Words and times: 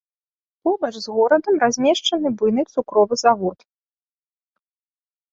Побач 0.67 0.89
з 0.99 1.07
горадам 1.17 1.59
размешчаны 1.63 2.31
буйны 2.39 2.63
цукровы 2.75 3.19
завод. 3.23 3.69